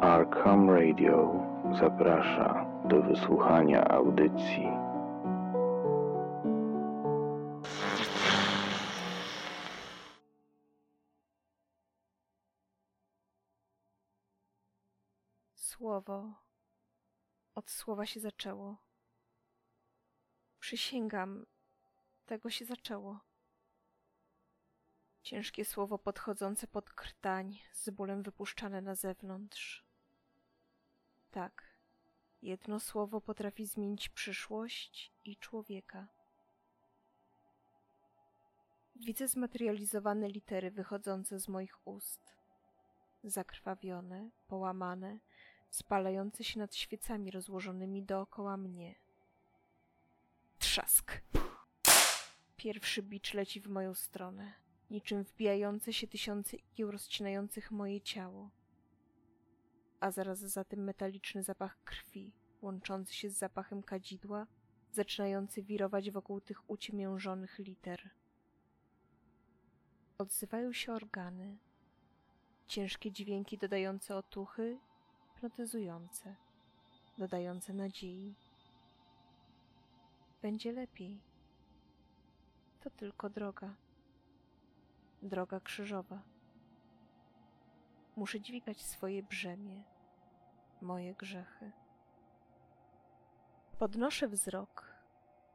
Arkham 0.00 0.70
Radio 0.70 1.32
zaprasza 1.80 2.66
do 2.88 3.02
wysłuchania 3.02 3.88
audycji. 3.88 4.68
Słowo. 15.54 16.32
Od 17.54 17.70
słowa 17.70 18.06
się 18.06 18.20
zaczęło. 18.20 18.76
Przysięgam, 20.58 21.46
tego 22.26 22.50
się 22.50 22.64
zaczęło. 22.64 23.20
Ciężkie 25.24 25.64
słowo 25.64 25.98
podchodzące 25.98 26.66
pod 26.66 26.90
krtań, 26.90 27.58
z 27.72 27.90
bólem 27.90 28.22
wypuszczane 28.22 28.82
na 28.82 28.94
zewnątrz. 28.94 29.84
Tak, 31.30 31.62
jedno 32.42 32.80
słowo 32.80 33.20
potrafi 33.20 33.66
zmienić 33.66 34.08
przyszłość 34.08 35.12
i 35.24 35.36
człowieka. 35.36 36.06
Widzę 38.96 39.28
zmaterializowane 39.28 40.28
litery 40.28 40.70
wychodzące 40.70 41.40
z 41.40 41.48
moich 41.48 41.86
ust. 41.86 42.20
Zakrwawione, 43.24 44.30
połamane, 44.48 45.18
spalające 45.70 46.44
się 46.44 46.58
nad 46.58 46.74
świecami 46.74 47.30
rozłożonymi 47.30 48.02
dookoła 48.02 48.56
mnie. 48.56 48.94
Trzask. 50.58 51.20
Pierwszy 52.56 53.02
bicz 53.02 53.34
leci 53.34 53.60
w 53.60 53.68
moją 53.68 53.94
stronę, 53.94 54.63
niczym 54.94 55.24
wbijające 55.24 55.92
się 55.92 56.08
tysiące 56.08 56.56
igieł 56.56 56.90
rozcinających 56.90 57.70
moje 57.70 58.00
ciało. 58.00 58.50
A 60.00 60.10
zaraz 60.10 60.38
za 60.38 60.64
tym 60.64 60.84
metaliczny 60.84 61.42
zapach 61.42 61.78
krwi, 61.84 62.32
łączący 62.62 63.14
się 63.14 63.30
z 63.30 63.38
zapachem 63.38 63.82
kadzidła, 63.82 64.46
zaczynający 64.92 65.62
wirować 65.62 66.10
wokół 66.10 66.40
tych 66.40 66.70
uciemiężonych 66.70 67.58
liter. 67.58 68.10
Odzywają 70.18 70.72
się 70.72 70.92
organy, 70.92 71.58
ciężkie 72.66 73.12
dźwięki 73.12 73.58
dodające 73.58 74.16
otuchy, 74.16 74.78
hipnotyzujące, 75.22 76.36
dodające 77.18 77.72
nadziei. 77.72 78.34
Będzie 80.42 80.72
lepiej. 80.72 81.20
To 82.80 82.90
tylko 82.90 83.30
droga. 83.30 83.83
Droga 85.24 85.60
krzyżowa. 85.60 86.22
Muszę 88.16 88.40
dźwigać 88.40 88.82
swoje 88.82 89.22
brzemię, 89.22 89.82
moje 90.82 91.14
grzechy. 91.14 91.72
Podnoszę 93.78 94.28
wzrok. 94.28 94.94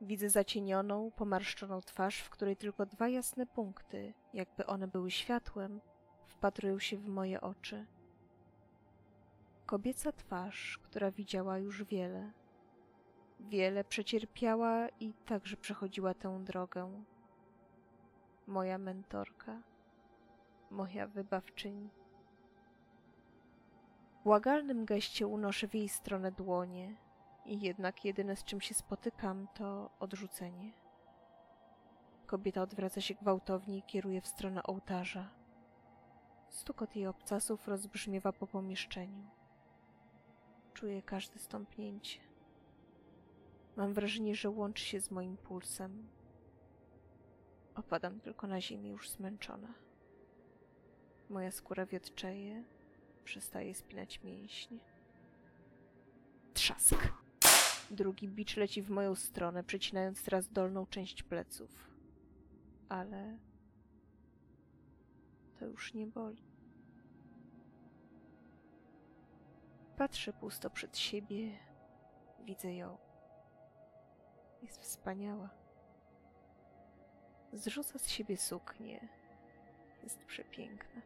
Widzę 0.00 0.30
zacienioną, 0.30 1.10
pomarszczoną 1.10 1.80
twarz, 1.80 2.20
w 2.20 2.30
której 2.30 2.56
tylko 2.56 2.86
dwa 2.86 3.08
jasne 3.08 3.46
punkty, 3.46 4.14
jakby 4.34 4.66
one 4.66 4.88
były 4.88 5.10
światłem, 5.10 5.80
wpatrują 6.26 6.78
się 6.78 6.96
w 6.96 7.08
moje 7.08 7.40
oczy. 7.40 7.86
Kobieca 9.66 10.12
twarz, 10.12 10.78
która 10.82 11.10
widziała 11.10 11.58
już 11.58 11.84
wiele. 11.84 12.32
Wiele 13.40 13.84
przecierpiała 13.84 14.88
i 14.88 15.12
także 15.12 15.56
przechodziła 15.56 16.14
tę 16.14 16.44
drogę. 16.44 17.04
Moja 18.48 18.78
mentorka, 18.78 19.62
moja 20.70 21.06
wybawczyni. 21.06 21.90
Błagalnym 24.24 24.84
geście 24.84 25.26
unoszę 25.26 25.68
w 25.68 25.74
jej 25.74 25.88
stronę 25.88 26.32
dłonie 26.32 26.96
i 27.46 27.60
jednak 27.60 28.04
jedyne 28.04 28.36
z 28.36 28.44
czym 28.44 28.60
się 28.60 28.74
spotykam 28.74 29.48
to 29.54 29.90
odrzucenie. 30.00 30.72
Kobieta 32.26 32.62
odwraca 32.62 33.00
się 33.00 33.14
gwałtownie 33.14 33.78
i 33.78 33.82
kieruje 33.82 34.20
w 34.20 34.26
stronę 34.26 34.62
ołtarza. 34.62 35.30
Stukot 36.48 36.96
jej 36.96 37.06
obcasów 37.06 37.68
rozbrzmiewa 37.68 38.32
po 38.32 38.46
pomieszczeniu. 38.46 39.26
Czuję 40.74 41.02
każde 41.02 41.38
stąpnięcie. 41.38 42.20
Mam 43.76 43.94
wrażenie, 43.94 44.34
że 44.34 44.50
łączy 44.50 44.84
się 44.84 45.00
z 45.00 45.10
moim 45.10 45.36
pulsem. 45.36 46.17
Opadam 47.78 48.20
tylko 48.20 48.46
na 48.46 48.60
ziemię 48.60 48.90
już 48.90 49.10
zmęczona. 49.10 49.74
Moja 51.30 51.50
skóra 51.50 51.86
wiotczeje, 51.86 52.64
przestaje 53.24 53.74
spinać 53.74 54.22
mięśnie. 54.22 54.78
Trzask! 56.54 57.12
Drugi 57.90 58.28
bicz 58.28 58.56
leci 58.56 58.82
w 58.82 58.90
moją 58.90 59.14
stronę, 59.14 59.64
przecinając 59.64 60.22
teraz 60.22 60.48
dolną 60.48 60.86
część 60.86 61.22
pleców. 61.22 61.90
Ale 62.88 63.38
to 65.58 65.66
już 65.66 65.94
nie 65.94 66.06
boli. 66.06 66.42
Patrzę 69.96 70.32
pusto 70.32 70.70
przed 70.70 70.98
siebie, 70.98 71.58
widzę 72.44 72.74
ją. 72.74 72.98
Jest 74.62 74.80
wspaniała. 74.80 75.67
Zrzuca 77.52 77.98
z 77.98 78.08
siebie 78.08 78.36
suknię. 78.36 79.08
Jest 80.02 80.24
przepiękna. 80.24 81.02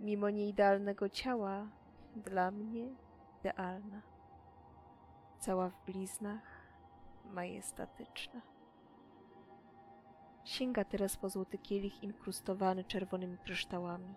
Mimo 0.00 0.30
nieidealnego 0.30 1.08
ciała, 1.08 1.66
dla 2.16 2.50
mnie 2.50 2.88
idealna. 3.40 4.02
Cała 5.38 5.68
w 5.68 5.84
bliznach, 5.86 6.42
majestatyczna. 7.24 8.40
Sięga 10.44 10.84
teraz 10.84 11.16
po 11.16 11.28
złoty 11.28 11.58
kielich 11.58 12.02
inkrustowany 12.02 12.84
czerwonymi 12.84 13.38
kryształami. 13.38 14.14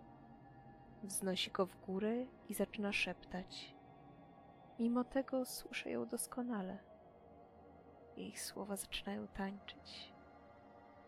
Wznosi 1.03 1.51
go 1.51 1.65
w 1.65 1.85
górę 1.85 2.25
i 2.49 2.53
zaczyna 2.53 2.93
szeptać. 2.93 3.75
Mimo 4.79 5.03
tego 5.03 5.45
słyszę 5.45 5.91
ją 5.91 6.05
doskonale. 6.05 6.77
Jej 8.17 8.37
słowa 8.37 8.75
zaczynają 8.75 9.27
tańczyć. 9.27 10.13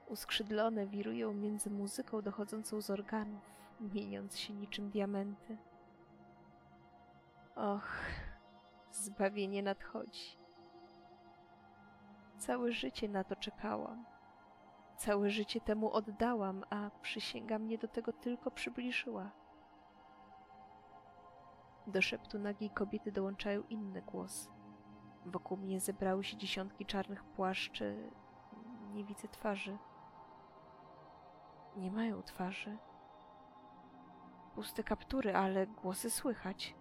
Uskrzydlone 0.07 0.87
wirują 0.87 1.33
między 1.33 1.69
muzyką 1.69 2.21
dochodzącą 2.21 2.81
z 2.81 2.89
organów, 2.89 3.41
mieniąc 3.79 4.37
się 4.37 4.53
niczym 4.53 4.89
diamenty. 4.89 5.57
Och, 7.55 7.87
zbawienie 8.91 9.63
nadchodzi. 9.63 10.37
Całe 12.37 12.71
życie 12.71 13.09
na 13.09 13.23
to 13.23 13.35
czekałam. 13.35 14.05
Całe 14.97 15.29
życie 15.29 15.61
temu 15.61 15.91
oddałam, 15.91 16.63
a 16.69 16.89
przysięga 17.01 17.59
mnie 17.59 17.77
do 17.77 17.87
tego 17.87 18.13
tylko 18.13 18.51
przybliżyła. 18.51 19.31
Do 21.87 22.01
szeptu 22.01 22.39
nagiej 22.39 22.69
kobiety 22.69 23.11
dołączają 23.11 23.63
inne 23.69 24.01
głosy. 24.01 24.49
Wokół 25.25 25.57
mnie 25.57 25.79
zebrały 25.79 26.23
się 26.23 26.37
dziesiątki 26.37 26.85
czarnych 26.85 27.23
płaszczy. 27.23 28.09
Nie 28.93 29.05
widzę 29.05 29.27
twarzy. 29.27 29.77
Nie 31.77 31.91
mają 31.91 32.23
twarzy. 32.23 32.77
Puste 34.55 34.83
kaptury, 34.83 35.35
ale 35.35 35.67
głosy 35.67 36.09
słychać. 36.09 36.75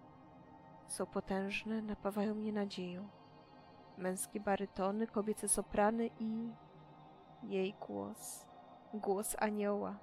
Są 0.87 1.05
potężne, 1.05 1.81
napawają 1.81 2.35
mnie 2.35 2.53
nadzieją. 2.53 3.07
Męskie 3.97 4.39
barytony, 4.39 5.07
kobiece 5.07 5.49
soprany 5.49 6.09
i 6.19 6.51
jej 7.43 7.73
głos. 7.87 8.45
Głos 8.93 9.35
anioła. 9.39 9.99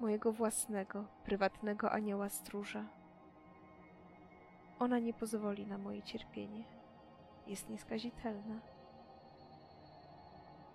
Mojego 0.00 0.32
własnego, 0.32 1.04
prywatnego 1.24 1.92
anioła 1.92 2.28
stróża. 2.28 2.84
Ona 4.78 4.98
nie 4.98 5.14
pozwoli 5.14 5.66
na 5.66 5.78
moje 5.78 6.02
cierpienie. 6.02 6.64
Jest 7.46 7.68
nieskazitelna. 7.68 8.71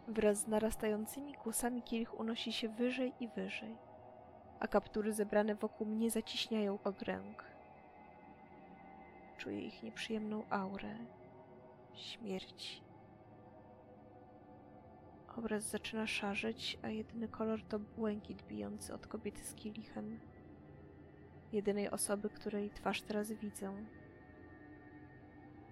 Wraz 0.08 0.38
z 0.38 0.48
narastającymi 0.48 1.34
głosami 1.34 1.82
kielich 1.82 2.20
unosi 2.20 2.54
się 2.54 2.70
wyżej 2.70 3.14
i 3.20 3.28
wyżej, 3.28 3.76
a 4.60 4.68
kaptury 4.68 5.14
zebrane 5.14 5.56
wokół 5.56 5.88
mnie 5.88 6.12
zaciśniają 6.12 6.80
okręg. 6.84 7.44
Czuję 9.38 9.62
ich 9.62 9.84
nieprzyjemną 9.84 10.44
aurę 10.50 10.96
śmierci. 11.94 12.82
Obraz 15.38 15.64
zaczyna 15.64 16.08
szarzeć, 16.08 16.80
a 16.84 16.90
jedyny 16.90 17.28
kolor 17.28 17.64
to 17.64 17.80
błękit 17.80 18.44
bijący 18.44 18.94
od 18.94 19.08
kobiety 19.08 19.44
z 19.44 19.54
kielichem. 19.56 20.20
Jedynej 21.52 21.90
osoby, 21.90 22.30
której 22.30 22.70
twarz 22.70 23.02
teraz 23.02 23.32
widzę. 23.32 23.86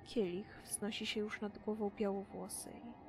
Kielich 0.06 0.62
wznosi 0.64 1.06
się 1.06 1.20
już 1.20 1.42
nad 1.42 1.58
głową 1.58 1.92
białowłosej. 1.98 3.05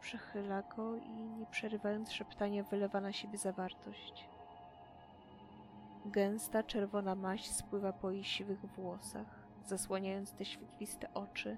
Przechyla 0.00 0.62
go 0.62 0.96
i 0.96 1.10
nie 1.10 1.46
przerywając 1.46 2.12
szeptania 2.12 2.62
wylewa 2.62 3.00
na 3.00 3.12
siebie 3.12 3.38
zawartość. 3.38 4.28
Gęsta 6.06 6.62
czerwona 6.62 7.14
maść 7.14 7.52
spływa 7.52 7.92
po 7.92 8.10
jej 8.10 8.24
siwych 8.24 8.66
włosach, 8.66 9.26
zasłaniając 9.66 10.32
te 10.32 10.44
świetliste 10.44 11.14
oczy, 11.14 11.56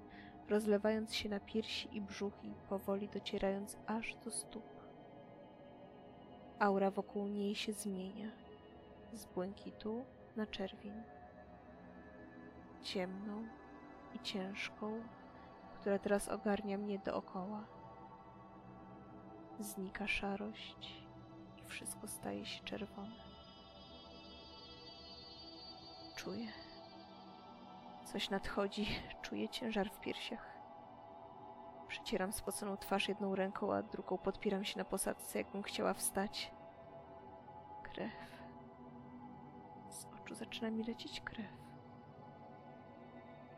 rozlewając 0.49 1.15
się 1.15 1.29
na 1.29 1.41
piersi 1.41 1.97
i 1.97 2.01
brzuch 2.01 2.45
i 2.45 2.55
powoli 2.69 3.09
docierając 3.09 3.77
aż 3.87 4.15
do 4.15 4.31
stóp. 4.31 4.65
Aura 6.59 6.91
wokół 6.91 7.27
niej 7.27 7.55
się 7.55 7.73
zmienia 7.73 8.31
z 9.13 9.27
błękitu 9.27 10.05
na 10.37 10.47
czerwień. 10.47 11.03
Ciemną 12.83 13.45
i 14.15 14.21
ciężką, 14.21 15.03
która 15.81 15.99
teraz 15.99 16.29
ogarnia 16.29 16.79
mnie 16.79 16.99
dookoła. 16.99 17.80
Znika 19.61 20.09
szarość 20.09 21.05
i 21.59 21.69
wszystko 21.69 22.09
staje 22.09 22.47
się 22.47 22.65
czerwone. 22.65 23.17
Czuję. 26.17 26.47
Coś 28.05 28.31
nadchodzi, 28.31 28.87
czuję 29.23 29.49
ciężar 29.49 29.91
w 29.91 30.01
piersiach. 30.01 30.59
Przecieram 31.89 32.33
spoconą 32.33 32.77
twarz 32.77 33.09
jedną 33.09 33.35
ręką, 33.35 33.75
a 33.75 33.83
drugą 33.83 34.19
podpieram 34.19 34.65
się 34.65 34.79
na 34.79 34.85
posadzce, 34.85 35.39
jakbym 35.39 35.63
chciała 35.63 35.95
wstać. 35.95 36.53
Krew. 37.83 38.13
Z 39.91 40.05
oczu 40.05 40.35
zaczyna 40.35 40.71
mi 40.71 40.85
lecieć 40.85 41.21
krew. 41.21 41.53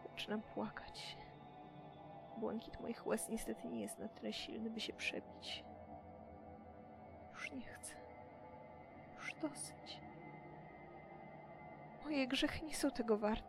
Zaczynam 0.02 0.43
płakać. 0.43 1.16
Błękit 2.37 2.81
moich 2.81 3.06
łez 3.06 3.28
niestety 3.28 3.69
nie 3.69 3.81
jest 3.81 3.98
na 3.98 4.08
tyle 4.08 4.32
silny, 4.32 4.70
by 4.70 4.81
się 4.81 4.93
przebić. 4.93 5.71
Już 7.43 7.53
nie 7.53 7.67
chcę. 7.67 7.94
Już 9.17 9.35
dosyć. 9.35 10.00
Moje 12.05 12.27
grzechy 12.27 12.65
nie 12.65 12.75
są 12.75 12.91
tego 12.91 13.19
warte. 13.19 13.49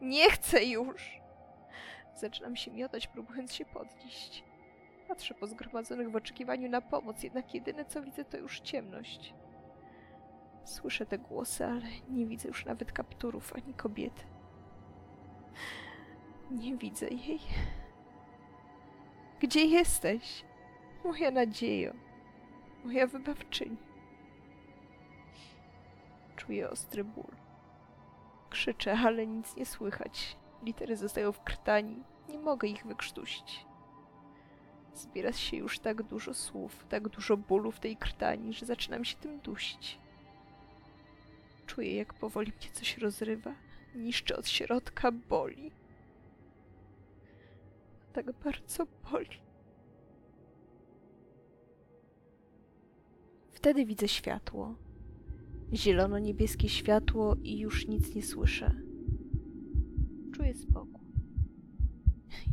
Nie 0.00 0.30
chcę 0.30 0.64
już! 0.64 1.20
Zaczynam 2.14 2.56
się 2.56 2.70
miotać, 2.70 3.06
próbując 3.06 3.54
się 3.54 3.64
podnieść. 3.64 4.44
Patrzę 5.08 5.34
po 5.34 5.46
zgromadzonych 5.46 6.10
w 6.10 6.16
oczekiwaniu 6.16 6.68
na 6.68 6.80
pomoc, 6.80 7.22
jednak 7.22 7.54
jedyne 7.54 7.84
co 7.84 8.02
widzę 8.02 8.24
to 8.24 8.36
już 8.36 8.60
ciemność. 8.60 9.34
Słyszę 10.64 11.06
te 11.06 11.18
głosy, 11.18 11.64
ale 11.64 11.86
nie 12.08 12.26
widzę 12.26 12.48
już 12.48 12.64
nawet 12.64 12.92
kapturów 12.92 13.56
ani 13.56 13.74
kobiety. 13.74 14.22
Nie 16.50 16.76
widzę 16.76 17.08
jej. 17.08 17.40
Gdzie 19.40 19.64
jesteś? 19.64 20.44
Moja 21.04 21.30
nadziejo. 21.30 22.09
Moja 22.84 23.06
wybawczyni. 23.06 23.76
Czuję 26.36 26.70
ostry 26.70 27.04
ból. 27.04 27.36
Krzyczę, 28.50 28.92
ale 28.92 29.26
nic 29.26 29.56
nie 29.56 29.66
słychać. 29.66 30.36
Litery 30.62 30.96
zostają 30.96 31.32
w 31.32 31.42
krtani. 31.42 32.02
Nie 32.28 32.38
mogę 32.38 32.68
ich 32.68 32.86
wykrztusić. 32.86 33.66
Zbiera 34.94 35.32
się 35.32 35.56
już 35.56 35.78
tak 35.78 36.02
dużo 36.02 36.34
słów, 36.34 36.86
tak 36.88 37.08
dużo 37.08 37.36
bólu 37.36 37.72
w 37.72 37.80
tej 37.80 37.96
krtani, 37.96 38.52
że 38.52 38.66
zaczynam 38.66 39.04
się 39.04 39.16
tym 39.16 39.40
dusić. 39.40 39.98
Czuję, 41.66 41.96
jak 41.96 42.14
powoli 42.14 42.52
mnie 42.52 42.70
coś 42.72 42.98
rozrywa. 42.98 43.54
Niszczy 43.94 44.36
od 44.36 44.48
środka, 44.48 45.12
boli. 45.12 45.72
Tak 48.12 48.32
bardzo 48.32 48.86
boli. 49.10 49.49
Wtedy 53.60 53.86
widzę 53.86 54.08
światło. 54.08 54.74
Zielono-niebieskie 55.72 56.68
światło 56.68 57.36
i 57.42 57.58
już 57.58 57.88
nic 57.88 58.14
nie 58.14 58.22
słyszę. 58.22 58.82
Czuję 60.32 60.54
spokój. 60.54 61.06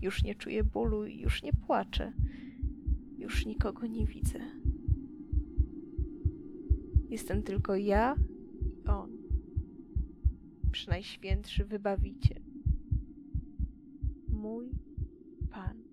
Już 0.02 0.24
nie 0.24 0.36
czuję 0.36 0.64
bólu 0.64 1.06
już 1.06 1.44
nie 1.44 1.54
płaczę. 1.54 2.14
Już 3.18 3.46
nikogo 3.46 3.88
nie 3.88 4.06
widzę. 4.06 4.40
Jestem 7.10 7.44
tylko 7.44 7.76
ja 7.76 8.16
i 8.62 8.88
on. 8.88 9.18
Przynajświętszy 10.72 11.66
wybawiciel. 11.66 12.42
Mój 14.28 14.72
Pan. 15.52 15.87